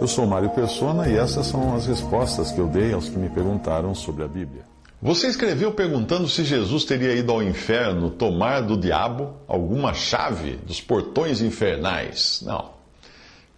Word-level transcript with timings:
Eu 0.00 0.06
sou 0.06 0.26
Mário 0.26 0.50
Persona 0.50 1.08
e 1.08 1.16
essas 1.16 1.46
são 1.46 1.74
as 1.74 1.86
respostas 1.86 2.52
que 2.52 2.60
eu 2.60 2.68
dei 2.68 2.92
aos 2.92 3.08
que 3.08 3.18
me 3.18 3.28
perguntaram 3.28 3.96
sobre 3.96 4.22
a 4.22 4.28
Bíblia. 4.28 4.62
Você 5.02 5.26
escreveu 5.26 5.72
perguntando 5.72 6.28
se 6.28 6.44
Jesus 6.44 6.84
teria 6.84 7.14
ido 7.14 7.32
ao 7.32 7.42
inferno 7.42 8.08
tomar 8.08 8.60
do 8.60 8.76
diabo 8.76 9.34
alguma 9.48 9.92
chave 9.94 10.56
dos 10.64 10.80
portões 10.80 11.40
infernais. 11.40 12.42
Não. 12.46 12.70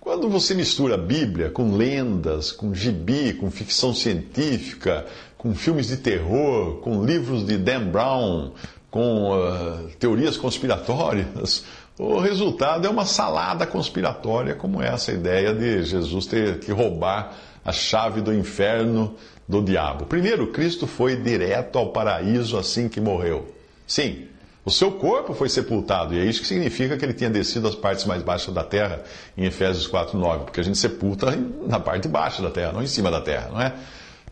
Quando 0.00 0.30
você 0.30 0.54
mistura 0.54 0.94
a 0.94 0.98
Bíblia 0.98 1.50
com 1.50 1.76
lendas, 1.76 2.52
com 2.52 2.74
gibi, 2.74 3.34
com 3.34 3.50
ficção 3.50 3.92
científica, 3.92 5.04
com 5.36 5.54
filmes 5.54 5.88
de 5.88 5.98
terror, 5.98 6.76
com 6.80 7.04
livros 7.04 7.46
de 7.46 7.58
Dan 7.58 7.88
Brown, 7.88 8.52
com 8.90 9.30
uh, 9.30 9.88
teorias 9.98 10.38
conspiratórias, 10.38 11.64
o 12.00 12.18
resultado 12.18 12.86
é 12.86 12.90
uma 12.90 13.04
salada 13.04 13.66
conspiratória, 13.66 14.54
como 14.54 14.80
essa 14.80 15.12
ideia 15.12 15.52
de 15.52 15.82
Jesus 15.82 16.24
ter 16.24 16.58
que 16.58 16.72
roubar 16.72 17.34
a 17.62 17.72
chave 17.72 18.22
do 18.22 18.32
inferno 18.32 19.14
do 19.46 19.60
diabo. 19.60 20.06
Primeiro, 20.06 20.46
Cristo 20.46 20.86
foi 20.86 21.14
direto 21.14 21.78
ao 21.78 21.92
paraíso 21.92 22.56
assim 22.56 22.88
que 22.88 23.02
morreu. 23.02 23.54
Sim, 23.86 24.24
o 24.64 24.70
seu 24.70 24.92
corpo 24.92 25.34
foi 25.34 25.50
sepultado, 25.50 26.14
e 26.14 26.18
é 26.18 26.24
isso 26.24 26.40
que 26.40 26.46
significa 26.46 26.96
que 26.96 27.04
ele 27.04 27.12
tinha 27.12 27.28
descido 27.28 27.68
às 27.68 27.74
partes 27.74 28.06
mais 28.06 28.22
baixas 28.22 28.54
da 28.54 28.64
terra, 28.64 29.02
em 29.36 29.44
Efésios 29.44 29.86
4,9, 29.86 30.44
porque 30.44 30.60
a 30.60 30.64
gente 30.64 30.78
sepulta 30.78 31.36
na 31.66 31.78
parte 31.78 32.08
baixa 32.08 32.40
da 32.40 32.50
terra, 32.50 32.72
não 32.72 32.82
em 32.82 32.86
cima 32.86 33.10
da 33.10 33.20
terra, 33.20 33.50
não 33.52 33.60
é? 33.60 33.74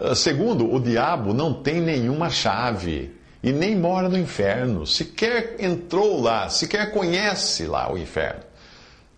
Ah, 0.00 0.14
segundo, 0.14 0.72
o 0.72 0.80
diabo 0.80 1.34
não 1.34 1.52
tem 1.52 1.82
nenhuma 1.82 2.30
chave 2.30 3.17
e 3.42 3.52
nem 3.52 3.76
mora 3.76 4.08
no 4.08 4.18
inferno, 4.18 4.86
sequer 4.86 5.56
entrou 5.58 6.20
lá, 6.20 6.48
sequer 6.48 6.90
conhece 6.90 7.66
lá 7.66 7.92
o 7.92 7.98
inferno. 7.98 8.42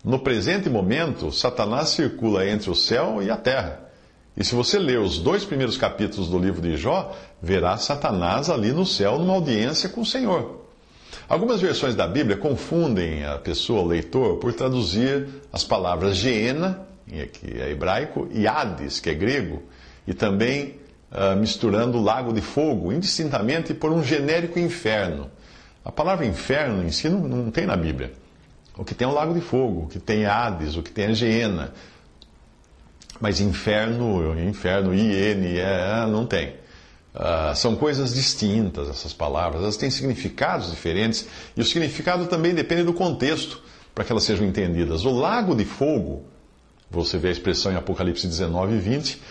No 0.03 0.19
presente 0.19 0.69
momento, 0.69 1.31
Satanás 1.31 1.89
circula 1.89 2.47
entre 2.47 2.69
o 2.69 2.75
céu 2.75 3.21
e 3.21 3.29
a 3.29 3.37
terra. 3.37 3.79
E 4.35 4.43
se 4.43 4.55
você 4.55 4.79
ler 4.79 4.99
os 4.99 5.19
dois 5.19 5.43
primeiros 5.43 5.77
capítulos 5.77 6.29
do 6.29 6.39
livro 6.39 6.61
de 6.61 6.77
Jó, 6.77 7.15
verá 7.41 7.77
Satanás 7.77 8.49
ali 8.49 8.71
no 8.71 8.85
céu 8.85 9.19
numa 9.19 9.33
audiência 9.33 9.89
com 9.89 10.01
o 10.01 10.05
Senhor. 10.05 10.61
Algumas 11.27 11.61
versões 11.61 11.95
da 11.95 12.07
Bíblia 12.07 12.37
confundem 12.37 13.25
a 13.25 13.37
pessoa, 13.37 13.81
o 13.81 13.87
leitor, 13.87 14.37
por 14.37 14.53
traduzir 14.53 15.27
as 15.51 15.63
palavras 15.63 16.17
Geena, 16.17 16.87
que 17.07 17.59
é 17.59 17.69
hebraico, 17.69 18.27
e 18.31 18.47
Hades, 18.47 18.99
que 18.99 19.09
é 19.09 19.13
grego, 19.13 19.61
e 20.07 20.13
também 20.13 20.80
uh, 21.11 21.35
misturando 21.35 21.97
o 21.97 22.01
lago 22.01 22.33
de 22.33 22.41
fogo 22.41 22.91
indistintamente 22.91 23.73
por 23.73 23.91
um 23.91 24.03
genérico 24.03 24.57
inferno. 24.57 25.29
A 25.83 25.91
palavra 25.91 26.25
inferno 26.25 26.83
em 26.83 26.91
si 26.91 27.09
não, 27.09 27.19
não 27.19 27.51
tem 27.51 27.65
na 27.65 27.75
Bíblia. 27.75 28.13
O 28.77 28.85
que 28.85 28.95
tem 28.95 29.05
é 29.05 29.11
o 29.11 29.13
lago 29.13 29.33
de 29.33 29.41
fogo, 29.41 29.83
o 29.83 29.87
que 29.87 29.99
tem 29.99 30.23
é 30.23 30.27
Hades, 30.27 30.75
o 30.77 30.83
que 30.83 30.91
tem 30.91 31.05
é 31.05 31.13
Geena. 31.13 31.73
Mas 33.19 33.39
inferno, 33.39 34.39
inferno, 34.39 34.93
I-N, 34.93 35.59
é, 35.59 36.07
não 36.07 36.25
tem. 36.25 36.55
Uh, 37.13 37.53
são 37.55 37.75
coisas 37.75 38.13
distintas 38.13 38.87
essas 38.87 39.11
palavras, 39.11 39.61
elas 39.61 39.75
têm 39.75 39.89
significados 39.89 40.71
diferentes 40.71 41.27
e 41.57 41.59
o 41.59 41.65
significado 41.65 42.25
também 42.27 42.53
depende 42.53 42.83
do 42.83 42.93
contexto 42.93 43.61
para 43.93 44.05
que 44.05 44.11
elas 44.13 44.23
sejam 44.23 44.47
entendidas. 44.47 45.03
O 45.03 45.11
lago 45.11 45.53
de 45.53 45.65
fogo, 45.65 46.23
você 46.89 47.17
vê 47.17 47.27
a 47.27 47.31
expressão 47.31 47.71
em 47.71 47.75
Apocalipse 47.75 48.25
19 48.25 48.75
e 48.75 48.79
20, 48.79 49.21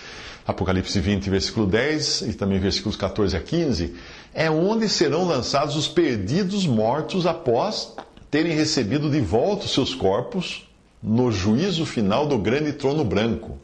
Apocalipse 0.47 0.99
20, 0.99 1.31
versículo 1.31 1.67
10 1.67 2.23
e 2.23 2.33
também 2.33 2.59
versículos 2.59 2.97
14 2.97 3.37
a 3.37 3.41
15, 3.41 3.95
é 4.34 4.51
onde 4.51 4.89
serão 4.89 5.27
lançados 5.27 5.77
os 5.77 5.87
perdidos 5.87 6.67
mortos 6.67 7.27
após 7.27 7.95
terem 8.31 8.55
recebido 8.55 9.11
de 9.11 9.21
volta 9.21 9.67
os 9.67 9.73
seus 9.73 9.95
corpos 9.95 10.69
no 11.03 11.31
juízo 11.33 11.84
final 11.84 12.27
do 12.27 12.39
grande 12.39 12.73
trono 12.73 13.05
branco. 13.05 13.59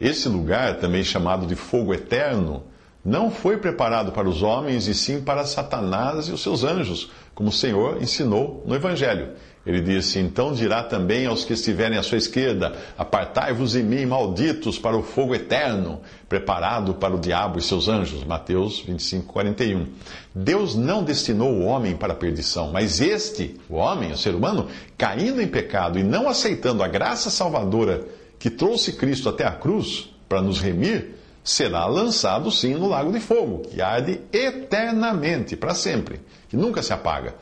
Esse 0.00 0.28
lugar, 0.28 0.78
também 0.78 1.04
chamado 1.04 1.46
de 1.46 1.54
fogo 1.54 1.94
eterno, 1.94 2.64
não 3.04 3.30
foi 3.30 3.58
preparado 3.58 4.12
para 4.12 4.28
os 4.28 4.42
homens 4.42 4.86
e 4.86 4.94
sim 4.94 5.20
para 5.20 5.44
Satanás 5.44 6.26
e 6.26 6.32
os 6.32 6.42
seus 6.42 6.64
anjos, 6.64 7.10
como 7.34 7.50
o 7.50 7.52
Senhor 7.52 8.02
ensinou 8.02 8.62
no 8.66 8.74
Evangelho. 8.74 9.30
Ele 9.66 9.80
disse: 9.80 10.18
Então 10.18 10.52
dirá 10.52 10.82
também 10.82 11.26
aos 11.26 11.44
que 11.44 11.54
estiverem 11.54 11.96
à 11.96 12.02
sua 12.02 12.18
esquerda: 12.18 12.76
Apartai-vos 12.98 13.72
de 13.72 13.82
mim, 13.82 14.04
malditos, 14.04 14.78
para 14.78 14.96
o 14.96 15.02
fogo 15.02 15.34
eterno, 15.34 16.00
preparado 16.28 16.94
para 16.94 17.14
o 17.14 17.18
diabo 17.18 17.58
e 17.58 17.62
seus 17.62 17.88
anjos. 17.88 18.24
Mateus 18.24 18.80
25, 18.80 19.32
41. 19.32 19.86
Deus 20.34 20.74
não 20.74 21.02
destinou 21.02 21.50
o 21.50 21.64
homem 21.64 21.96
para 21.96 22.12
a 22.12 22.16
perdição, 22.16 22.70
mas 22.72 23.00
este, 23.00 23.58
o 23.68 23.76
homem, 23.76 24.12
o 24.12 24.18
ser 24.18 24.34
humano, 24.34 24.68
caindo 24.98 25.40
em 25.40 25.48
pecado 25.48 25.98
e 25.98 26.02
não 26.02 26.28
aceitando 26.28 26.82
a 26.82 26.88
graça 26.88 27.30
salvadora 27.30 28.04
que 28.38 28.50
trouxe 28.50 28.92
Cristo 28.92 29.30
até 29.30 29.46
a 29.46 29.52
cruz 29.52 30.10
para 30.28 30.42
nos 30.42 30.60
remir, 30.60 31.14
será 31.42 31.86
lançado 31.86 32.50
sim 32.50 32.74
no 32.74 32.88
lago 32.88 33.12
de 33.12 33.20
fogo, 33.20 33.60
que 33.60 33.80
arde 33.80 34.20
eternamente, 34.32 35.56
para 35.56 35.74
sempre, 35.74 36.20
que 36.48 36.56
nunca 36.56 36.82
se 36.82 36.92
apaga 36.92 37.34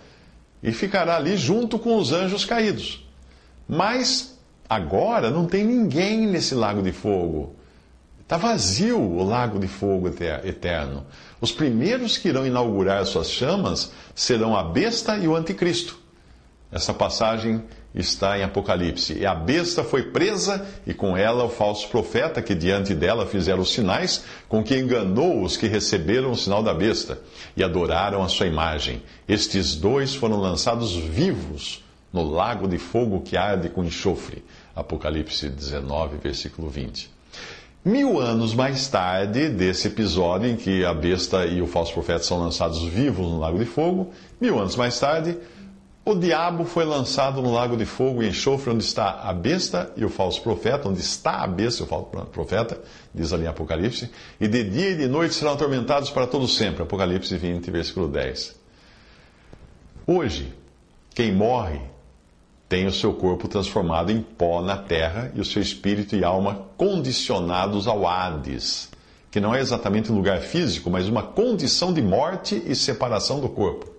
e 0.62 0.72
ficará 0.72 1.16
ali 1.16 1.36
junto 1.36 1.78
com 1.78 1.96
os 1.96 2.12
anjos 2.12 2.44
caídos. 2.44 3.06
Mas 3.68 4.38
agora 4.68 5.30
não 5.30 5.46
tem 5.46 5.64
ninguém 5.64 6.26
nesse 6.26 6.54
lago 6.54 6.82
de 6.82 6.92
fogo. 6.92 7.56
Está 8.20 8.36
vazio 8.36 8.98
o 8.98 9.22
lago 9.22 9.58
de 9.58 9.68
fogo 9.68 10.08
eterno. 10.08 11.04
Os 11.40 11.52
primeiros 11.52 12.16
que 12.16 12.28
irão 12.28 12.46
inaugurar 12.46 13.04
suas 13.04 13.30
chamas 13.30 13.92
serão 14.14 14.56
a 14.56 14.62
besta 14.62 15.16
e 15.18 15.28
o 15.28 15.34
anticristo. 15.34 16.01
Essa 16.72 16.94
passagem 16.94 17.62
está 17.94 18.38
em 18.38 18.42
Apocalipse. 18.42 19.18
E 19.18 19.26
a 19.26 19.34
besta 19.34 19.84
foi 19.84 20.04
presa, 20.04 20.66
e 20.86 20.94
com 20.94 21.14
ela 21.14 21.44
o 21.44 21.50
falso 21.50 21.86
profeta, 21.88 22.40
que 22.40 22.54
diante 22.54 22.94
dela 22.94 23.26
fizeram 23.26 23.60
os 23.60 23.72
sinais, 23.72 24.24
com 24.48 24.64
que 24.64 24.78
enganou 24.78 25.42
os 25.42 25.56
que 25.56 25.66
receberam 25.66 26.30
o 26.30 26.36
sinal 26.36 26.62
da 26.62 26.72
besta 26.72 27.20
e 27.54 27.62
adoraram 27.62 28.22
a 28.22 28.28
sua 28.28 28.46
imagem. 28.46 29.02
Estes 29.28 29.74
dois 29.74 30.14
foram 30.14 30.40
lançados 30.40 30.96
vivos 30.96 31.84
no 32.10 32.24
lago 32.24 32.66
de 32.66 32.78
fogo 32.78 33.20
que 33.20 33.36
arde 33.36 33.68
com 33.68 33.84
enxofre. 33.84 34.42
Apocalipse 34.74 35.50
19, 35.50 36.16
versículo 36.16 36.70
20. 36.70 37.10
Mil 37.84 38.20
anos 38.20 38.54
mais 38.54 38.86
tarde 38.86 39.48
desse 39.48 39.88
episódio 39.88 40.48
em 40.48 40.56
que 40.56 40.84
a 40.84 40.94
besta 40.94 41.44
e 41.44 41.60
o 41.60 41.66
falso 41.66 41.92
profeta 41.92 42.22
são 42.22 42.38
lançados 42.38 42.80
vivos 42.84 43.26
no 43.26 43.40
lago 43.40 43.58
de 43.58 43.64
fogo, 43.64 44.12
mil 44.40 44.58
anos 44.58 44.76
mais 44.76 45.00
tarde, 45.00 45.36
o 46.04 46.16
diabo 46.16 46.64
foi 46.64 46.84
lançado 46.84 47.40
no 47.40 47.52
lago 47.52 47.76
de 47.76 47.86
fogo 47.86 48.22
e 48.22 48.28
enxofre, 48.28 48.70
onde 48.70 48.82
está 48.82 49.20
a 49.22 49.32
besta 49.32 49.92
e 49.96 50.04
o 50.04 50.08
falso 50.08 50.42
profeta, 50.42 50.88
onde 50.88 51.00
está 51.00 51.42
a 51.42 51.46
besta 51.46 51.82
e 51.82 51.84
o 51.84 51.88
falso 51.88 52.06
profeta, 52.32 52.80
diz 53.14 53.32
ali 53.32 53.44
em 53.44 53.48
Apocalipse, 53.48 54.10
e 54.40 54.48
de 54.48 54.64
dia 54.64 54.90
e 54.90 54.96
de 54.96 55.06
noite 55.06 55.34
serão 55.34 55.52
atormentados 55.52 56.10
para 56.10 56.26
todo 56.26 56.48
sempre. 56.48 56.82
Apocalipse 56.82 57.36
20, 57.36 57.70
versículo 57.70 58.08
10. 58.08 58.56
Hoje, 60.04 60.52
quem 61.14 61.32
morre 61.32 61.80
tem 62.68 62.86
o 62.86 62.92
seu 62.92 63.14
corpo 63.14 63.46
transformado 63.46 64.10
em 64.10 64.20
pó 64.20 64.60
na 64.60 64.76
terra 64.76 65.30
e 65.36 65.40
o 65.40 65.44
seu 65.44 65.62
espírito 65.62 66.16
e 66.16 66.24
alma 66.24 66.66
condicionados 66.76 67.86
ao 67.86 68.08
Hades, 68.08 68.88
que 69.30 69.38
não 69.38 69.54
é 69.54 69.60
exatamente 69.60 70.10
um 70.10 70.16
lugar 70.16 70.40
físico, 70.40 70.90
mas 70.90 71.06
uma 71.06 71.22
condição 71.22 71.92
de 71.92 72.02
morte 72.02 72.60
e 72.66 72.74
separação 72.74 73.38
do 73.38 73.48
corpo. 73.48 73.91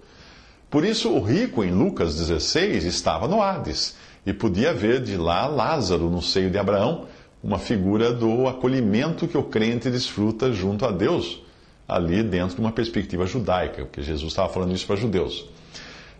Por 0.74 0.84
isso, 0.84 1.12
o 1.12 1.22
rico, 1.22 1.64
em 1.64 1.70
Lucas 1.70 2.16
16, 2.16 2.84
estava 2.86 3.28
no 3.28 3.44
Hades 3.44 3.96
e 4.26 4.34
podia 4.34 4.74
ver 4.74 5.04
de 5.04 5.16
lá 5.16 5.46
Lázaro 5.46 6.10
no 6.10 6.20
seio 6.20 6.50
de 6.50 6.58
Abraão, 6.58 7.06
uma 7.44 7.60
figura 7.60 8.12
do 8.12 8.48
acolhimento 8.48 9.28
que 9.28 9.38
o 9.38 9.44
crente 9.44 9.92
desfruta 9.92 10.52
junto 10.52 10.84
a 10.84 10.90
Deus, 10.90 11.40
ali 11.88 12.24
dentro 12.24 12.56
de 12.56 12.62
uma 12.62 12.72
perspectiva 12.72 13.28
judaica, 13.28 13.86
porque 13.86 14.02
Jesus 14.02 14.32
estava 14.32 14.52
falando 14.52 14.74
isso 14.74 14.88
para 14.88 14.96
judeus. 14.96 15.46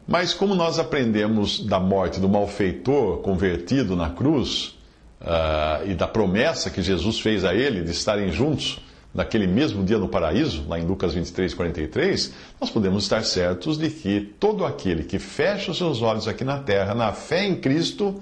Mas 0.08 0.36
como 0.36 0.54
nós 0.54 0.78
aprendemos 0.78 1.66
da 1.66 1.80
morte 1.80 2.20
do 2.20 2.30
malfeitor 2.30 3.24
convertido 3.24 3.96
na 3.96 4.12
cruz 4.12 4.76
uh, 5.20 5.90
e 5.90 5.96
da 5.96 6.08
promessa 6.08 6.70
que 6.70 6.84
Jesus 6.84 7.20
fez 7.20 7.44
a 7.44 7.56
ele 7.56 7.82
de 7.82 7.90
estarem 7.90 8.32
juntos 8.32 8.80
naquele 9.14 9.46
mesmo 9.46 9.84
dia 9.84 9.98
no 9.98 10.08
paraíso, 10.08 10.66
lá 10.68 10.80
em 10.80 10.86
Lucas 10.86 11.14
23, 11.14 11.54
43, 11.54 12.34
nós 12.60 12.70
podemos 12.70 13.04
estar 13.04 13.24
certos 13.24 13.78
de 13.78 13.90
que 13.90 14.22
todo 14.40 14.66
aquele 14.66 15.04
que 15.04 15.20
fecha 15.20 15.72
os 15.72 15.78
seus 15.78 16.02
olhos 16.02 16.28
aqui 16.28 16.44
na 16.44 16.60
terra, 16.60 16.96
na 16.96 17.14
fé 17.14 17.46
em 17.46 17.56
Cristo, 17.56 18.20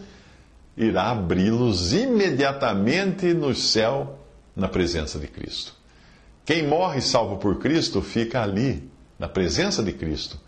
irá 0.76 1.10
abri-los 1.12 1.94
imediatamente 1.94 3.34
no 3.34 3.56
céu, 3.56 4.20
na 4.56 4.68
presença 4.68 5.18
de 5.18 5.28
Cristo. 5.28 5.74
Quem 6.46 6.68
morre 6.68 7.02
salvo 7.02 7.38
por 7.38 7.60
Cristo 7.60 8.02
fica 8.02 8.42
ali, 8.42 8.90
na 9.18 9.30
presença 9.30 9.82
de 9.82 9.94
Cristo, 9.94 10.40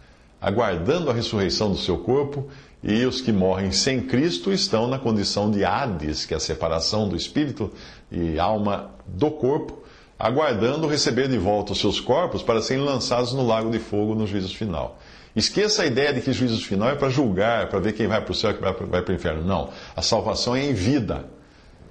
aguardando 0.41 1.09
a 1.09 1.13
ressurreição 1.13 1.71
do 1.71 1.77
seu 1.77 1.99
corpo, 1.99 2.49
e 2.83 3.05
os 3.05 3.21
que 3.21 3.31
morrem 3.31 3.71
sem 3.71 4.01
Cristo 4.01 4.51
estão 4.51 4.89
na 4.89 4.99
condição 4.99 5.49
de 5.49 5.63
Hades, 5.63 6.25
que 6.25 6.33
é 6.33 6.37
a 6.37 6.39
separação 6.39 7.07
do 7.07 7.15
espírito 7.15 7.71
e 8.11 8.37
alma 8.37 8.91
do 9.07 9.31
corpo, 9.31 9.83
aguardando 10.23 10.87
receber 10.87 11.27
de 11.27 11.37
volta 11.37 11.73
os 11.73 11.81
seus 11.81 11.99
corpos 11.99 12.41
para 12.41 12.61
serem 12.61 12.81
lançados 12.81 13.33
no 13.33 13.45
lago 13.45 13.69
de 13.69 13.77
fogo 13.77 14.15
no 14.15 14.25
juízo 14.25 14.55
final. 14.55 14.97
Esqueça 15.35 15.83
a 15.83 15.85
ideia 15.85 16.13
de 16.13 16.21
que 16.21 16.29
o 16.29 16.33
juízo 16.33 16.65
final 16.65 16.87
é 16.87 16.95
para 16.95 17.09
julgar, 17.09 17.67
para 17.67 17.79
ver 17.79 17.91
quem 17.91 18.07
vai 18.07 18.21
para 18.21 18.31
o 18.31 18.33
céu 18.33 18.51
e 18.51 18.53
quem 18.53 18.61
vai 18.87 19.01
para 19.01 19.11
o 19.11 19.15
inferno. 19.15 19.43
Não. 19.43 19.69
A 19.93 20.01
salvação 20.01 20.55
é 20.55 20.63
em 20.63 20.73
vida. 20.73 21.25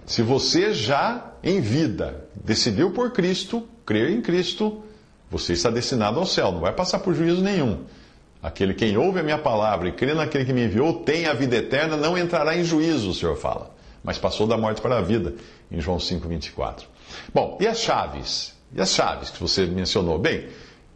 Se 0.06 0.22
você 0.22 0.72
já 0.72 1.34
em 1.42 1.60
vida 1.60 2.26
decidiu 2.34 2.92
por 2.92 3.10
Cristo, 3.10 3.68
crer 3.84 4.10
em 4.10 4.22
Cristo, 4.22 4.82
você 5.30 5.52
está 5.52 5.68
destinado 5.68 6.18
ao 6.18 6.24
céu, 6.24 6.52
não 6.52 6.60
vai 6.60 6.72
passar 6.72 7.00
por 7.00 7.14
juízo 7.14 7.42
nenhum. 7.42 7.80
Aquele 8.42 8.72
quem 8.72 8.96
ouve 8.96 9.20
a 9.20 9.22
minha 9.22 9.38
palavra 9.38 9.90
e 9.90 9.92
crê 9.92 10.14
naquele 10.14 10.46
que 10.46 10.54
me 10.54 10.64
enviou 10.64 11.00
tem 11.00 11.26
a 11.26 11.34
vida 11.34 11.56
eterna, 11.56 11.98
não 11.98 12.16
entrará 12.16 12.56
em 12.56 12.64
juízo, 12.64 13.10
o 13.10 13.14
Senhor 13.14 13.36
fala. 13.36 13.74
Mas 14.02 14.16
passou 14.16 14.46
da 14.46 14.56
morte 14.56 14.80
para 14.80 14.96
a 14.96 15.02
vida, 15.02 15.34
em 15.70 15.82
João 15.82 15.98
5,24. 15.98 16.84
Bom, 17.32 17.58
e 17.60 17.66
as 17.66 17.78
chaves? 17.78 18.54
E 18.74 18.80
as 18.80 18.90
chaves 18.90 19.30
que 19.30 19.40
você 19.40 19.66
mencionou? 19.66 20.18
Bem, 20.18 20.48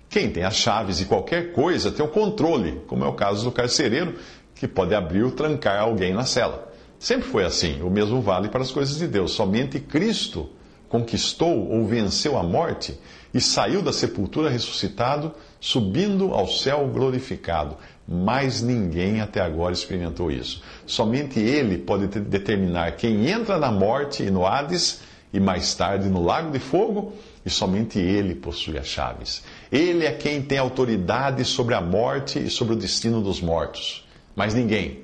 quem 0.09 0.31
tem 0.31 0.45
as 0.45 0.57
chaves 0.57 0.99
de 0.99 1.05
qualquer 1.05 1.53
coisa 1.53 1.91
tem 1.91 2.05
o 2.05 2.09
controle, 2.09 2.81
como 2.87 3.05
é 3.05 3.09
o 3.09 3.13
caso 3.13 3.45
do 3.45 3.53
carcereiro, 3.53 4.15
que 4.55 4.67
pode 4.67 4.95
abrir 4.95 5.23
ou 5.23 5.31
trancar 5.31 5.81
alguém 5.81 6.15
na 6.15 6.25
cela. 6.25 6.73
Sempre 6.99 7.29
foi 7.29 7.45
assim. 7.45 7.83
O 7.83 7.91
mesmo 7.91 8.21
vale 8.21 8.49
para 8.49 8.63
as 8.63 8.71
coisas 8.71 8.97
de 8.99 9.07
Deus. 9.07 9.33
Somente 9.33 9.79
Cristo 9.79 10.49
conquistou 10.89 11.71
ou 11.71 11.85
venceu 11.85 12.39
a 12.39 12.43
morte 12.43 12.99
e 13.35 13.41
saiu 13.41 13.83
da 13.83 13.93
sepultura 13.93 14.49
ressuscitado, 14.49 15.35
subindo 15.61 16.33
ao 16.33 16.49
céu 16.49 16.89
glorificado. 16.89 17.77
Mas 18.09 18.63
ninguém 18.63 19.21
até 19.21 19.41
agora 19.41 19.75
experimentou 19.75 20.31
isso. 20.31 20.63
Somente 20.87 21.39
Ele 21.41 21.77
pode 21.77 22.07
determinar 22.07 22.93
quem 22.93 23.29
entra 23.29 23.59
na 23.59 23.71
morte 23.71 24.23
e 24.23 24.31
no 24.31 24.47
Hades 24.47 25.01
e 25.33 25.41
mais 25.41 25.75
tarde 25.75 26.09
no 26.09 26.23
lago 26.23 26.51
de 26.51 26.59
fogo, 26.59 27.13
e 27.45 27.51
somente 27.51 27.99
Ele 27.99 28.35
possui 28.35 28.79
as 28.79 28.87
chaves. 28.87 29.43
Ele 29.71 30.05
é 30.05 30.13
quem 30.13 30.43
tem 30.43 30.59
autoridade 30.59 31.45
sobre 31.45 31.75
a 31.75 31.81
morte 31.81 32.39
e 32.39 32.51
sobre 32.51 32.75
o 32.75 32.77
destino 32.77 33.21
dos 33.21 33.41
mortos. 33.41 34.07
Mas 34.35 34.55
ninguém, 34.55 35.01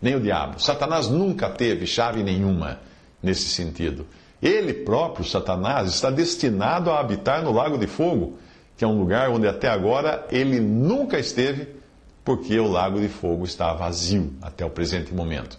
nem 0.00 0.14
o 0.16 0.20
diabo. 0.20 0.60
Satanás 0.60 1.08
nunca 1.08 1.48
teve 1.48 1.86
chave 1.86 2.22
nenhuma 2.22 2.80
nesse 3.22 3.48
sentido. 3.48 4.06
Ele 4.42 4.74
próprio, 4.74 5.24
Satanás, 5.24 5.88
está 5.88 6.10
destinado 6.10 6.90
a 6.90 6.98
habitar 6.98 7.42
no 7.42 7.52
lago 7.52 7.78
de 7.78 7.86
fogo, 7.86 8.38
que 8.76 8.84
é 8.84 8.88
um 8.88 8.98
lugar 8.98 9.30
onde 9.30 9.46
até 9.46 9.68
agora 9.68 10.26
ele 10.30 10.58
nunca 10.58 11.18
esteve, 11.18 11.68
porque 12.24 12.58
o 12.58 12.66
lago 12.66 13.00
de 13.00 13.08
fogo 13.08 13.44
está 13.44 13.72
vazio 13.72 14.32
até 14.42 14.64
o 14.64 14.70
presente 14.70 15.14
momento. 15.14 15.58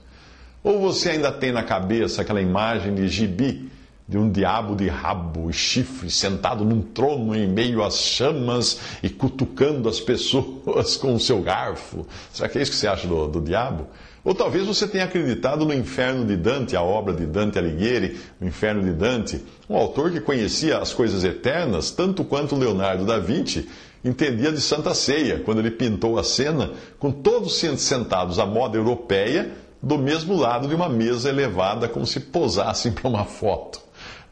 Ou 0.62 0.80
você 0.80 1.12
ainda 1.12 1.32
tem 1.32 1.52
na 1.52 1.64
cabeça 1.64 2.22
aquela 2.22 2.42
imagem 2.42 2.94
de 2.96 3.08
gibi 3.08 3.72
de 4.08 4.18
um 4.18 4.30
diabo 4.30 4.76
de 4.76 4.88
rabo 4.88 5.50
e 5.50 5.54
chifre 5.54 6.10
sentado 6.10 6.66
num 6.66 6.82
trono 6.82 7.36
em 7.36 7.48
meio 7.48 7.84
às 7.84 7.98
chamas 8.00 8.80
e 9.02 9.10
cutucando 9.10 9.88
as 9.88 10.00
pessoas 10.00 10.96
com 10.98 11.16
o 11.16 11.20
seu 11.20 11.42
garfo. 11.42 12.06
Será 12.32 12.50
que 12.50 12.58
é 12.58 12.62
isso 12.62 12.72
que 12.72 12.78
você 12.78 12.88
acha 12.88 13.08
do, 13.08 13.28
do 13.28 13.42
diabo? 13.42 13.88
Ou 14.24 14.34
talvez 14.34 14.66
você 14.66 14.88
tenha 14.88 15.04
acreditado 15.04 15.66
no 15.66 15.74
Inferno 15.74 16.26
de 16.26 16.38
Dante, 16.38 16.76
a 16.78 16.82
obra 16.82 17.14
de 17.14 17.26
Dante 17.26 17.60
Alighieri, 17.60 18.18
o 18.40 18.46
Inferno 18.46 18.82
de 18.82 18.94
Dante, 18.94 19.44
um 19.70 19.76
autor 19.76 20.12
que 20.12 20.22
conhecia 20.22 20.78
as 20.78 20.94
coisas 20.94 21.24
eternas 21.26 21.92
tanto 21.92 22.24
quanto 22.24 22.56
Leonardo 22.56 23.06
da 23.06 23.20
Vinci 23.20 23.68
entendia 24.04 24.52
de 24.52 24.60
Santa 24.60 24.94
Ceia, 24.94 25.40
quando 25.40 25.60
ele 25.60 25.72
pintou 25.72 26.20
a 26.20 26.24
cena 26.24 26.72
com 27.00 27.12
todos 27.12 27.56
sentados 27.58 28.38
à 28.38 28.46
moda 28.46 28.78
europeia, 28.78 29.52
do 29.82 29.98
mesmo 29.98 30.36
lado 30.36 30.68
de 30.68 30.76
uma 30.76 30.88
mesa 30.88 31.30
elevada, 31.30 31.90
como 31.90 32.06
se 32.08 32.20
posassem 32.20 32.92
para 32.96 33.08
uma 33.08 33.26
foto. 33.26 33.82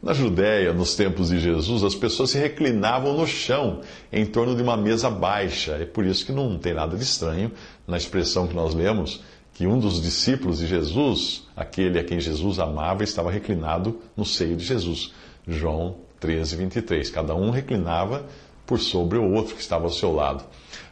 Na 0.02 0.12
Judéia, 0.12 0.72
nos 0.72 0.96
tempos 0.96 1.28
de 1.28 1.38
Jesus, 1.38 1.84
as 1.84 1.94
pessoas 1.94 2.30
se 2.30 2.38
reclinavam 2.38 3.16
no 3.16 3.24
chão, 3.24 3.82
em 4.12 4.26
torno 4.26 4.56
de 4.56 4.60
uma 4.60 4.76
mesa 4.76 5.08
baixa. 5.08 5.74
É 5.74 5.84
por 5.84 6.04
isso 6.04 6.26
que 6.26 6.32
não 6.32 6.58
tem 6.58 6.74
nada 6.74 6.96
de 6.96 7.04
estranho 7.04 7.52
na 7.86 7.96
expressão 7.96 8.48
que 8.48 8.54
nós 8.54 8.74
lemos, 8.74 9.22
que 9.54 9.64
um 9.64 9.78
dos 9.78 10.02
discípulos 10.02 10.58
de 10.58 10.66
Jesus, 10.66 11.46
aquele 11.54 12.00
a 12.00 12.04
quem 12.04 12.18
Jesus 12.18 12.58
amava, 12.58 13.04
estava 13.04 13.30
reclinado 13.30 14.00
no 14.16 14.24
seio 14.24 14.56
de 14.56 14.64
Jesus. 14.64 15.12
João 15.46 15.98
13, 16.18 16.56
23. 16.56 17.08
Cada 17.08 17.36
um 17.36 17.50
reclinava 17.50 18.26
por 18.66 18.80
sobre 18.80 19.18
o 19.18 19.32
outro 19.32 19.54
que 19.54 19.62
estava 19.62 19.84
ao 19.84 19.90
seu 19.90 20.12
lado. 20.12 20.42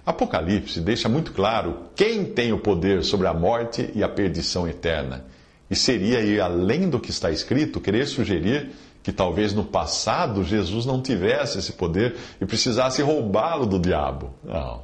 Apocalipse 0.07 0.81
deixa 0.81 1.09
muito 1.09 1.33
claro 1.33 1.87
quem 1.97 2.27
tem 2.27 2.53
o 2.53 2.61
poder 2.61 3.03
sobre 3.03 3.27
a 3.27 3.35
morte 3.35 3.91
e 3.93 4.05
a 4.05 4.09
perdição 4.09 4.69
eterna. 4.69 5.25
E 5.69 5.75
seria 5.75 6.21
ir 6.21 6.41
além 6.41 6.89
do 6.89 6.99
que 6.99 7.11
está 7.11 7.31
escrito, 7.31 7.81
querer 7.81 8.07
sugerir 8.07 8.71
que 9.03 9.13
talvez 9.13 9.53
no 9.53 9.65
passado 9.65 10.45
Jesus 10.45 10.85
não 10.85 11.01
tivesse 11.01 11.59
esse 11.59 11.73
poder 11.73 12.17
e 12.41 12.47
precisasse 12.47 13.03
roubá-lo 13.03 13.67
do 13.67 13.79
diabo. 13.79 14.31
Não. 14.45 14.83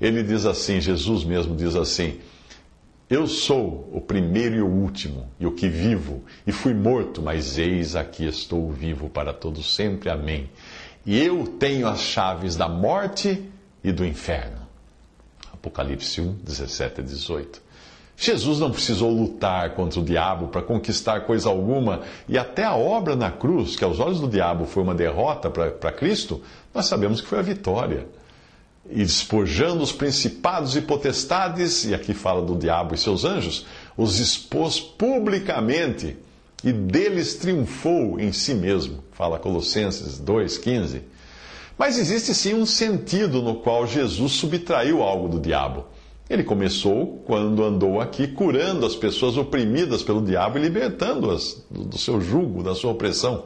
Ele 0.00 0.22
diz 0.22 0.44
assim, 0.46 0.80
Jesus 0.80 1.24
mesmo 1.24 1.54
diz 1.54 1.76
assim: 1.76 2.18
Eu 3.08 3.26
sou 3.28 3.88
o 3.92 4.00
primeiro 4.00 4.56
e 4.56 4.60
o 4.60 4.66
último, 4.66 5.28
e 5.38 5.46
o 5.46 5.52
que 5.52 5.68
vivo, 5.68 6.24
e 6.44 6.50
fui 6.50 6.74
morto, 6.74 7.22
mas 7.22 7.56
eis 7.56 7.94
aqui 7.94 8.26
estou 8.26 8.70
vivo 8.70 9.08
para 9.08 9.32
todo 9.32 9.62
sempre. 9.62 10.10
Amém. 10.10 10.50
E 11.06 11.18
eu 11.18 11.46
tenho 11.46 11.86
as 11.86 12.00
chaves 12.00 12.56
da 12.56 12.68
morte 12.68 13.48
e 13.82 13.92
do 13.92 14.04
inferno. 14.04 14.62
Apocalipse 15.52 16.20
1, 16.20 16.32
17 16.42 17.00
a 17.00 17.04
18. 17.04 17.61
Jesus 18.16 18.58
não 18.58 18.70
precisou 18.70 19.10
lutar 19.10 19.74
contra 19.74 19.98
o 19.98 20.04
diabo 20.04 20.48
para 20.48 20.62
conquistar 20.62 21.22
coisa 21.22 21.48
alguma, 21.48 22.02
e 22.28 22.38
até 22.38 22.64
a 22.64 22.76
obra 22.76 23.16
na 23.16 23.30
cruz, 23.30 23.74
que 23.74 23.84
aos 23.84 23.98
olhos 23.98 24.20
do 24.20 24.28
diabo 24.28 24.66
foi 24.66 24.82
uma 24.82 24.94
derrota 24.94 25.50
para 25.50 25.92
Cristo, 25.92 26.40
nós 26.74 26.86
sabemos 26.86 27.20
que 27.20 27.26
foi 27.26 27.38
a 27.38 27.42
vitória. 27.42 28.06
E 28.88 28.98
despojando 28.98 29.82
os 29.82 29.92
principados 29.92 30.76
e 30.76 30.82
potestades, 30.82 31.84
e 31.84 31.94
aqui 31.94 32.14
fala 32.14 32.42
do 32.42 32.56
diabo 32.56 32.94
e 32.94 32.98
seus 32.98 33.24
anjos, 33.24 33.66
os 33.96 34.18
expôs 34.18 34.78
publicamente 34.80 36.16
e 36.64 36.72
deles 36.72 37.34
triunfou 37.34 38.20
em 38.20 38.32
si 38.32 38.54
mesmo. 38.54 39.02
Fala 39.12 39.38
Colossenses 39.38 40.20
2,15. 40.20 41.02
Mas 41.76 41.98
existe 41.98 42.34
sim 42.34 42.54
um 42.54 42.66
sentido 42.66 43.42
no 43.42 43.56
qual 43.56 43.86
Jesus 43.86 44.32
subtraiu 44.32 45.02
algo 45.02 45.28
do 45.28 45.40
diabo. 45.40 45.86
Ele 46.32 46.42
começou 46.42 47.22
quando 47.26 47.62
andou 47.62 48.00
aqui 48.00 48.26
curando 48.26 48.86
as 48.86 48.96
pessoas 48.96 49.36
oprimidas 49.36 50.02
pelo 50.02 50.22
diabo 50.22 50.56
e 50.56 50.62
libertando-as 50.62 51.62
do 51.70 51.98
seu 51.98 52.22
jugo, 52.22 52.62
da 52.62 52.74
sua 52.74 52.90
opressão. 52.90 53.44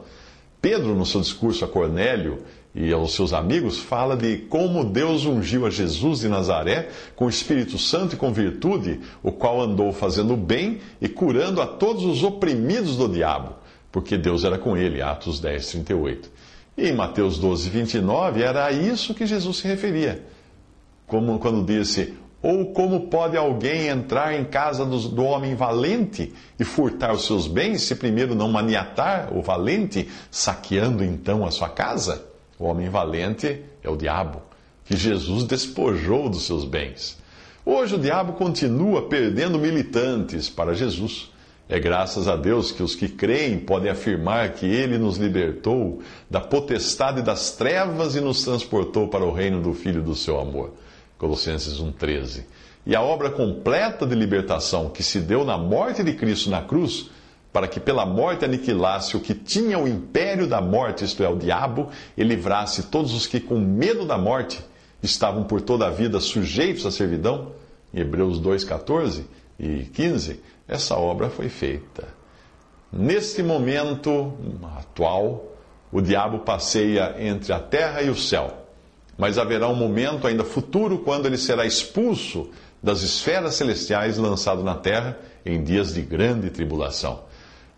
Pedro, 0.61 0.95
no 0.95 1.05
seu 1.05 1.19
discurso 1.19 1.65
a 1.65 1.67
Cornélio 1.67 2.37
e 2.73 2.93
aos 2.93 3.13
seus 3.13 3.33
amigos, 3.33 3.77
fala 3.77 4.15
de 4.15 4.37
como 4.37 4.85
Deus 4.85 5.25
ungiu 5.25 5.65
a 5.65 5.69
Jesus 5.69 6.21
de 6.21 6.29
Nazaré 6.29 6.87
com 7.13 7.25
o 7.25 7.29
Espírito 7.29 7.77
Santo 7.77 8.15
e 8.15 8.17
com 8.17 8.31
virtude, 8.31 9.01
o 9.21 9.33
qual 9.33 9.59
andou 9.59 9.91
fazendo 9.91 10.37
bem 10.37 10.79
e 11.01 11.09
curando 11.09 11.61
a 11.61 11.67
todos 11.67 12.05
os 12.05 12.23
oprimidos 12.23 12.95
do 12.95 13.09
diabo, 13.09 13.55
porque 13.91 14.17
Deus 14.17 14.45
era 14.45 14.57
com 14.57 14.77
ele. 14.77 15.01
Atos 15.01 15.41
10, 15.41 15.71
38. 15.71 16.31
E 16.77 16.87
em 16.87 16.95
Mateus 16.95 17.37
12, 17.37 17.69
29, 17.69 18.41
era 18.43 18.65
a 18.65 18.71
isso 18.71 19.13
que 19.13 19.25
Jesus 19.25 19.57
se 19.57 19.67
referia. 19.67 20.23
Como 21.05 21.37
quando 21.37 21.65
disse: 21.65 22.13
ou 22.41 22.67
como 22.71 23.07
pode 23.07 23.35
alguém 23.35 23.87
entrar 23.87 24.39
em 24.39 24.45
casa 24.45 24.85
do, 24.85 24.99
do, 25.09 25.23
homem 25.23 25.55
valente 25.55 26.33
e 26.59 26.63
furtar 26.63 27.13
os 27.13 27.25
seus 27.25 27.47
bens, 27.47 27.81
se 27.81 27.95
primeiro 27.95 28.35
não 28.35 28.49
maniatar 28.49 29.35
o 29.35 29.41
valente, 29.41 30.07
saqueando 30.29 31.03
então 31.03 31.45
a 31.45 31.51
sua 31.51 31.69
casa? 31.69 32.25
O 32.59 32.65
homem 32.65 32.89
valente 32.89 33.63
é 33.83 33.89
o 33.89 33.95
diabo, 33.95 34.41
que 34.85 34.95
Jesus 34.95 35.43
despojou 35.43 36.29
dos 36.29 36.45
seus 36.45 36.63
bens. 36.63 37.17
Hoje 37.65 37.95
o 37.95 37.99
diabo 37.99 38.33
continua 38.33 39.09
perdendo 39.09 39.59
militantes 39.59 40.49
para 40.49 40.73
Jesus. 40.73 41.31
É 41.67 41.79
graças 41.79 42.27
a 42.27 42.37
Deus 42.37 42.71
que 42.71 42.81
os 42.81 42.95
que 42.95 43.09
creem 43.09 43.59
podem 43.59 43.91
afirmar 43.91 44.53
que 44.53 44.65
Ele 44.65 44.97
nos 44.97 45.17
libertou 45.17 46.01
da 46.29 46.39
potestade 46.39 47.21
das 47.21 47.51
trevas 47.51 48.15
e 48.15 48.21
nos 48.21 48.43
transportou 48.43 49.09
para 49.09 49.25
o 49.25 49.33
reino 49.33 49.61
do 49.61 49.73
Filho 49.73 50.01
do 50.01 50.15
seu 50.15 50.39
amor. 50.39 50.71
Colossenses 51.17 51.79
1,13. 51.79 52.45
E 52.85 52.95
a 52.95 53.01
obra 53.01 53.29
completa 53.29 54.05
de 54.05 54.15
libertação 54.15 54.89
que 54.89 55.03
se 55.03 55.19
deu 55.19 55.43
na 55.43 55.57
morte 55.57 56.03
de 56.03 56.13
Cristo 56.13 56.49
na 56.49 56.61
cruz 56.61 57.09
para 57.51 57.67
que 57.67 57.79
pela 57.79 58.05
morte 58.05 58.45
aniquilasse 58.45 59.17
o 59.17 59.19
que 59.19 59.33
tinha 59.33 59.79
o 59.79 59.87
império 59.87 60.45
da 60.45 60.61
morte, 60.61 61.03
isto 61.03 61.23
é, 61.23 61.27
o 61.27 61.35
diabo, 61.35 61.89
e 62.15 62.23
livrasse 62.23 62.83
todos 62.83 63.13
os 63.13 63.25
que, 63.25 63.39
com 63.39 63.59
medo 63.59 64.05
da 64.05 64.17
morte, 64.17 64.63
estavam 65.01 65.43
por 65.43 65.61
toda 65.61 65.87
a 65.87 65.89
vida 65.89 66.19
sujeitos 66.19 66.85
à 66.85 66.91
servidão. 66.91 67.53
Em 67.91 68.01
Hebreus 68.01 68.39
2, 68.39 68.63
14 68.63 69.25
e 69.59 69.85
15, 69.85 70.39
essa 70.67 70.95
obra 70.97 71.31
foi 71.31 71.49
feita. 71.49 72.07
Neste 72.91 73.41
momento 73.41 74.33
atual, 74.77 75.51
o 75.91 75.99
diabo 75.99 76.39
passeia 76.39 77.15
entre 77.17 77.53
a 77.53 77.59
terra 77.59 78.01
e 78.01 78.09
o 78.09 78.15
céu. 78.15 78.66
Mas 79.17 79.37
haverá 79.37 79.67
um 79.67 79.75
momento 79.75 80.27
ainda 80.27 80.43
futuro 80.43 80.99
quando 80.99 81.25
ele 81.25 81.37
será 81.37 81.65
expulso 81.65 82.49
das 82.81 83.01
esferas 83.01 83.55
celestiais 83.55 84.17
lançado 84.17 84.63
na 84.63 84.75
terra 84.75 85.17
em 85.45 85.63
dias 85.63 85.93
de 85.93 86.01
grande 86.01 86.49
tribulação. 86.49 87.23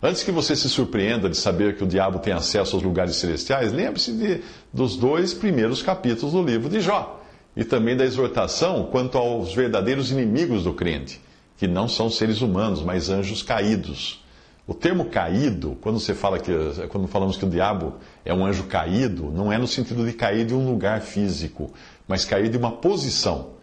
Antes 0.01 0.23
que 0.23 0.31
você 0.31 0.55
se 0.55 0.69
surpreenda 0.69 1.29
de 1.29 1.35
saber 1.35 1.75
que 1.75 1.83
o 1.83 1.87
diabo 1.87 2.19
tem 2.19 2.31
acesso 2.31 2.75
aos 2.75 2.83
lugares 2.83 3.17
celestiais, 3.17 3.73
lembre-se 3.73 4.41
dos 4.73 4.95
dois 4.95 5.33
primeiros 5.33 5.81
capítulos 5.81 6.33
do 6.33 6.41
livro 6.41 6.69
de 6.69 6.79
Jó 6.79 7.21
e 7.55 7.65
também 7.65 7.97
da 7.97 8.05
exortação 8.05 8.87
quanto 8.91 9.17
aos 9.17 9.53
verdadeiros 9.53 10.11
inimigos 10.11 10.63
do 10.63 10.73
crente, 10.73 11.19
que 11.57 11.67
não 11.67 11.89
são 11.89 12.09
seres 12.09 12.41
humanos, 12.41 12.81
mas 12.81 13.09
anjos 13.09 13.43
caídos. 13.43 14.23
O 14.69 14.73
termo 14.75 15.05
caído, 15.05 15.75
quando 15.81 15.99
você 15.99 16.13
fala 16.13 16.37
que 16.37 16.51
quando 16.89 17.07
falamos 17.07 17.35
que 17.35 17.43
o 17.43 17.49
diabo 17.49 17.95
é 18.23 18.31
um 18.31 18.45
anjo 18.45 18.65
caído, 18.65 19.31
não 19.31 19.51
é 19.51 19.57
no 19.57 19.67
sentido 19.67 20.05
de 20.05 20.13
cair 20.13 20.45
de 20.45 20.53
um 20.53 20.63
lugar 20.63 21.01
físico, 21.01 21.73
mas 22.07 22.23
cair 22.23 22.49
de 22.49 22.57
uma 22.57 22.73
posição. 22.73 23.53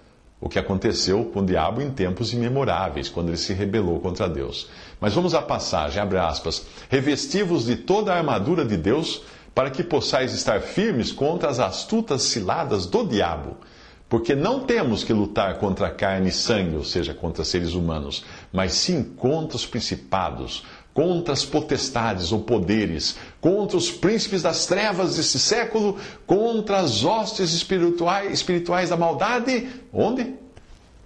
O 0.40 0.48
que 0.48 0.58
aconteceu 0.58 1.26
com 1.26 1.42
o 1.42 1.46
diabo 1.46 1.80
em 1.80 1.92
tempos 1.92 2.32
imemoráveis, 2.32 3.08
quando 3.08 3.28
ele 3.28 3.36
se 3.36 3.52
rebelou 3.52 4.00
contra 4.00 4.28
Deus. 4.28 4.68
Mas 5.00 5.14
vamos 5.14 5.32
à 5.32 5.40
passagem, 5.40 6.02
abre 6.02 6.18
aspas. 6.18 6.66
Revestivos 6.90 7.66
de 7.66 7.76
toda 7.76 8.12
a 8.12 8.16
armadura 8.16 8.64
de 8.64 8.76
Deus, 8.76 9.22
para 9.54 9.70
que 9.70 9.84
possais 9.84 10.34
estar 10.34 10.60
firmes 10.60 11.12
contra 11.12 11.48
as 11.48 11.60
astutas 11.60 12.22
ciladas 12.22 12.84
do 12.84 13.06
diabo. 13.06 13.58
Porque 14.08 14.36
não 14.36 14.60
temos 14.60 15.02
que 15.02 15.12
lutar 15.12 15.58
contra 15.58 15.90
carne 15.90 16.28
e 16.28 16.32
sangue, 16.32 16.76
ou 16.76 16.84
seja, 16.84 17.12
contra 17.12 17.42
seres 17.42 17.74
humanos, 17.74 18.24
mas 18.52 18.72
sim 18.72 19.02
contra 19.02 19.56
os 19.56 19.66
principados, 19.66 20.64
contra 20.96 21.34
as 21.34 21.44
potestades 21.44 22.32
ou 22.32 22.40
poderes, 22.40 23.18
contra 23.38 23.76
os 23.76 23.90
príncipes 23.90 24.40
das 24.40 24.64
trevas 24.64 25.16
desse 25.16 25.38
século, 25.38 25.98
contra 26.26 26.78
as 26.78 27.04
hostes 27.04 27.52
espirituais, 27.52 28.32
espirituais 28.32 28.88
da 28.88 28.96
maldade. 28.96 29.68
Onde? 29.92 30.34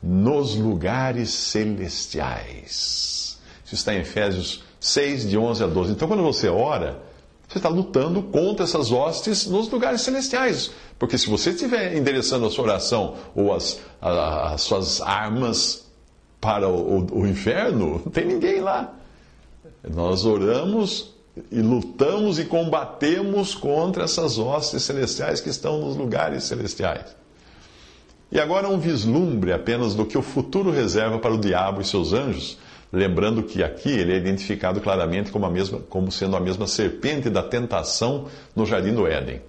Nos 0.01 0.55
lugares 0.55 1.31
celestiais. 1.31 3.41
Isso 3.65 3.75
está 3.75 3.93
em 3.93 3.99
Efésios 3.99 4.63
6, 4.79 5.29
de 5.29 5.37
11 5.37 5.65
a 5.65 5.67
12. 5.67 5.91
Então, 5.91 6.07
quando 6.07 6.23
você 6.23 6.49
ora, 6.49 7.03
você 7.49 7.59
está 7.59 7.69
lutando 7.69 8.23
contra 8.23 8.63
essas 8.63 8.93
hostes 8.93 9.49
nos 9.49 9.69
lugares 9.69 10.03
celestiais. 10.03 10.71
Porque 11.01 11.19
se 11.19 11.29
você 11.29 11.51
estiver 11.51 11.97
endereçando 11.97 12.47
a 12.47 12.51
sua 12.51 12.63
oração 12.63 13.17
ou 13.35 13.53
as, 13.53 13.81
as 14.01 14.63
suas 14.63 15.01
armas 15.01 15.85
para 16.41 16.69
o, 16.69 16.99
o, 16.99 17.23
o 17.23 17.27
inferno, 17.27 18.01
não 18.05 18.13
tem 18.13 18.25
ninguém 18.25 18.61
lá. 18.61 19.00
Nós 19.89 20.25
oramos 20.25 21.15
e 21.51 21.61
lutamos 21.61 22.39
e 22.39 22.45
combatemos 22.45 23.55
contra 23.55 24.05
essas 24.05 24.39
hostes 24.39 24.83
celestiais 24.83 25.41
que 25.41 25.49
estão 25.49 25.81
nos 25.81 25.97
lugares 25.97 26.45
celestiais. 26.45 27.17
E 28.33 28.39
agora 28.39 28.69
um 28.69 28.79
vislumbre 28.79 29.53
apenas 29.53 29.95
do 29.95 30.07
que 30.07 30.17
o 30.17 30.23
futuro 30.23 30.71
reserva 30.71 31.19
para 31.19 31.35
o 31.35 31.39
diabo 31.39 31.81
e 31.81 31.85
seus 31.85 32.13
anjos, 32.13 32.59
lembrando 32.93 33.43
que 33.43 33.63
aqui 33.63 33.91
ele 33.91 34.13
é 34.13 34.17
identificado 34.17 34.81
claramente 34.81 35.33
como, 35.33 35.47
a 35.47 35.51
mesma, 35.51 35.81
como 35.89 36.13
sendo 36.13 36.37
a 36.37 36.41
mesma 36.41 36.67
serpente 36.67 37.29
da 37.29 37.43
tentação 37.43 38.27
no 38.55 38.65
jardim 38.65 38.95
do 38.95 39.07
Éden. 39.07 39.41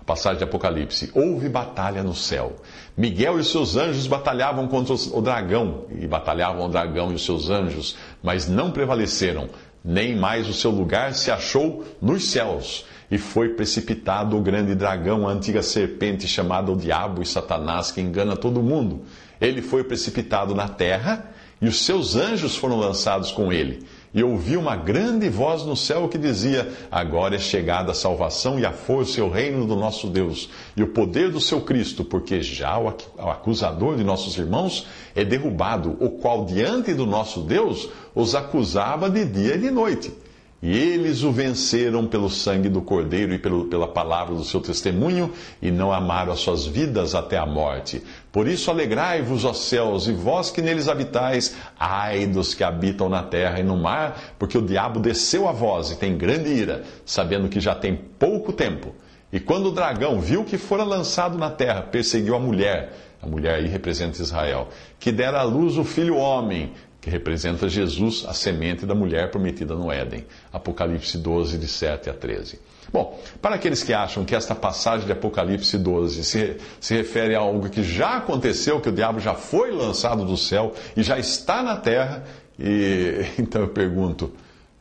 A 0.00 0.04
passagem 0.04 0.38
de 0.38 0.44
Apocalipse: 0.44 1.10
houve 1.14 1.48
batalha 1.48 2.02
no 2.02 2.14
céu. 2.14 2.56
Miguel 2.96 3.38
e 3.38 3.44
seus 3.44 3.76
anjos 3.76 4.08
batalhavam 4.08 4.66
contra 4.66 4.94
o 4.94 5.20
dragão, 5.20 5.84
e 5.96 6.06
batalhavam 6.06 6.64
o 6.64 6.68
dragão 6.68 7.12
e 7.12 7.14
os 7.14 7.24
seus 7.24 7.48
anjos, 7.48 7.96
mas 8.26 8.48
não 8.48 8.72
prevaleceram 8.72 9.48
nem 9.84 10.16
mais 10.16 10.48
o 10.48 10.52
seu 10.52 10.72
lugar 10.72 11.14
se 11.14 11.30
achou 11.30 11.84
nos 12.02 12.24
céus. 12.28 12.84
E 13.08 13.18
foi 13.18 13.50
precipitado 13.50 14.36
o 14.36 14.42
grande 14.42 14.74
dragão, 14.74 15.28
a 15.28 15.30
antiga 15.30 15.62
serpente 15.62 16.26
chamada 16.26 16.72
o 16.72 16.76
Diabo 16.76 17.22
e 17.22 17.26
Satanás, 17.26 17.92
que 17.92 18.00
engana 18.00 18.34
todo 18.34 18.60
mundo. 18.60 19.02
Ele 19.40 19.62
foi 19.62 19.84
precipitado 19.84 20.56
na 20.56 20.66
terra 20.66 21.30
e 21.62 21.68
os 21.68 21.84
seus 21.84 22.16
anjos 22.16 22.56
foram 22.56 22.76
lançados 22.76 23.30
com 23.30 23.52
ele 23.52 23.86
e 24.16 24.24
ouvi 24.24 24.56
uma 24.56 24.74
grande 24.74 25.28
voz 25.28 25.62
no 25.62 25.76
céu 25.76 26.08
que 26.08 26.16
dizia: 26.16 26.72
Agora 26.90 27.36
é 27.36 27.38
chegada 27.38 27.92
a 27.92 27.94
salvação 27.94 28.58
e 28.58 28.64
a 28.64 28.72
força 28.72 29.20
e 29.20 29.22
o 29.22 29.28
reino 29.28 29.66
do 29.66 29.76
nosso 29.76 30.08
Deus 30.08 30.48
e 30.74 30.82
o 30.82 30.88
poder 30.88 31.30
do 31.30 31.40
seu 31.40 31.60
Cristo, 31.60 32.02
porque 32.02 32.40
já 32.40 32.78
o 32.78 32.88
acusador 33.28 33.94
de 33.94 34.02
nossos 34.02 34.38
irmãos 34.38 34.86
é 35.14 35.22
derrubado, 35.22 35.98
o 36.00 36.08
qual 36.08 36.46
diante 36.46 36.94
do 36.94 37.04
nosso 37.04 37.42
Deus 37.42 37.90
os 38.14 38.34
acusava 38.34 39.10
de 39.10 39.26
dia 39.26 39.56
e 39.56 39.58
de 39.58 39.70
noite. 39.70 40.25
E 40.62 40.74
eles 40.74 41.22
o 41.22 41.30
venceram 41.30 42.06
pelo 42.06 42.30
sangue 42.30 42.68
do 42.68 42.80
Cordeiro 42.80 43.34
e 43.34 43.38
pelo, 43.38 43.66
pela 43.66 43.86
palavra 43.86 44.34
do 44.34 44.42
seu 44.42 44.60
testemunho, 44.60 45.32
e 45.60 45.70
não 45.70 45.92
amaram 45.92 46.32
as 46.32 46.40
suas 46.40 46.66
vidas 46.66 47.14
até 47.14 47.36
a 47.36 47.44
morte. 47.44 48.02
Por 48.32 48.48
isso 48.48 48.70
alegrai-vos, 48.70 49.44
ó 49.44 49.52
céus, 49.52 50.08
e 50.08 50.12
vós 50.12 50.50
que 50.50 50.62
neles 50.62 50.88
habitais, 50.88 51.54
ai 51.78 52.26
dos 52.26 52.54
que 52.54 52.64
habitam 52.64 53.08
na 53.08 53.22
terra 53.22 53.60
e 53.60 53.62
no 53.62 53.76
mar, 53.76 54.34
porque 54.38 54.56
o 54.56 54.62
diabo 54.62 54.98
desceu 54.98 55.46
a 55.46 55.52
vós 55.52 55.90
e 55.90 55.96
tem 55.96 56.16
grande 56.16 56.48
ira, 56.48 56.84
sabendo 57.04 57.48
que 57.48 57.60
já 57.60 57.74
tem 57.74 57.94
pouco 57.94 58.50
tempo. 58.52 58.94
E 59.36 59.40
quando 59.40 59.66
o 59.66 59.70
dragão 59.70 60.18
viu 60.18 60.44
que 60.44 60.56
fora 60.56 60.82
lançado 60.82 61.36
na 61.36 61.50
terra, 61.50 61.82
perseguiu 61.82 62.34
a 62.34 62.40
mulher, 62.40 62.94
a 63.20 63.26
mulher 63.26 63.56
aí 63.56 63.66
representa 63.66 64.22
Israel, 64.22 64.68
que 64.98 65.12
dera 65.12 65.40
à 65.40 65.42
luz 65.42 65.76
o 65.76 65.84
filho 65.84 66.16
homem, 66.16 66.72
que 67.02 67.10
representa 67.10 67.68
Jesus, 67.68 68.24
a 68.26 68.32
semente 68.32 68.86
da 68.86 68.94
mulher 68.94 69.30
prometida 69.30 69.74
no 69.74 69.92
Éden. 69.92 70.24
Apocalipse 70.50 71.18
12, 71.18 71.58
de 71.58 71.68
7 71.68 72.08
a 72.08 72.14
13. 72.14 72.58
Bom, 72.90 73.20
para 73.42 73.56
aqueles 73.56 73.82
que 73.82 73.92
acham 73.92 74.24
que 74.24 74.34
esta 74.34 74.54
passagem 74.54 75.04
de 75.04 75.12
Apocalipse 75.12 75.76
12 75.76 76.24
se, 76.24 76.56
se 76.80 76.94
refere 76.94 77.34
a 77.34 77.40
algo 77.40 77.68
que 77.68 77.82
já 77.82 78.16
aconteceu, 78.16 78.80
que 78.80 78.88
o 78.88 78.92
diabo 78.92 79.20
já 79.20 79.34
foi 79.34 79.70
lançado 79.70 80.24
do 80.24 80.38
céu 80.38 80.72
e 80.96 81.02
já 81.02 81.18
está 81.18 81.62
na 81.62 81.76
terra, 81.76 82.24
e 82.58 83.26
então 83.38 83.60
eu 83.60 83.68
pergunto: 83.68 84.32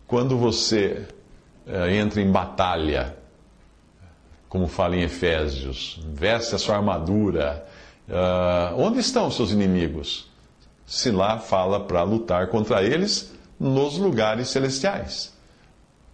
quando 0.08 0.38
você 0.38 1.06
é, 1.68 1.98
entra 1.98 2.22
em 2.22 2.32
batalha, 2.32 3.25
como 4.56 4.70
fala 4.70 4.96
em 4.96 5.02
Efésios, 5.02 6.00
veste 6.14 6.56
a 6.56 6.58
sua 6.58 6.78
armadura, 6.78 7.66
uh, 8.08 8.80
onde 8.80 9.00
estão 9.00 9.28
os 9.28 9.36
seus 9.36 9.52
inimigos? 9.52 10.34
se 10.86 11.12
lá 11.12 11.40
fala 11.40 11.80
para 11.80 12.04
lutar 12.04 12.48
contra 12.48 12.82
eles 12.82 13.34
nos 13.60 13.98
lugares 13.98 14.48
celestiais. 14.50 15.34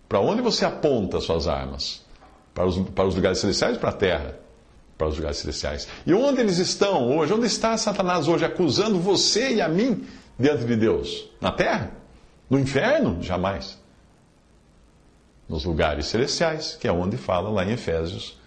Para 0.09 0.19
onde 0.19 0.41
você 0.41 0.65
aponta 0.65 1.19
suas 1.19 1.47
armas? 1.47 2.01
Para 2.53 2.65
os, 2.65 2.79
para 2.89 3.05
os 3.05 3.15
lugares 3.15 3.37
celestiais 3.37 3.77
para 3.77 3.89
a 3.89 3.93
terra? 3.93 4.39
Para 4.97 5.07
os 5.07 5.17
lugares 5.17 5.37
celestiais. 5.37 5.87
E 6.07 6.13
onde 6.13 6.39
eles 6.39 6.57
estão 6.57 7.15
hoje? 7.15 7.33
Onde 7.33 7.47
está 7.47 7.77
Satanás 7.77 8.27
hoje 8.27 8.45
acusando 8.45 8.97
você 8.97 9.55
e 9.55 9.61
a 9.61 9.67
mim 9.67 10.03
diante 10.39 10.63
de 10.63 10.75
Deus? 10.75 11.29
Na 11.39 11.51
terra? 11.51 11.91
No 12.49 12.57
inferno? 12.57 13.21
Jamais. 13.21 13.80
Nos 15.51 15.65
lugares 15.65 16.05
celestiais, 16.05 16.77
que 16.79 16.87
é 16.87 16.91
onde 16.93 17.17
fala 17.17 17.49
lá 17.49 17.65
em 17.65 17.73
Efésios, 17.73 18.39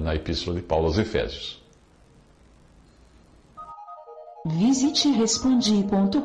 na 0.00 0.14
Epístola 0.14 0.54
de 0.54 0.62
Paulo 0.62 0.86
aos 0.86 0.96
Efésios. 0.96 1.60
Visite 4.46 5.10
respondi.com.br. 5.10 6.20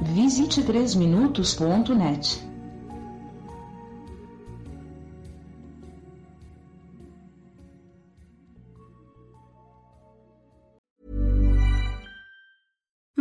Visite 0.00 0.62
3minutos.net. 0.62 2.47